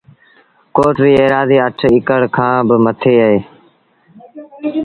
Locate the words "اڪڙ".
1.97-2.19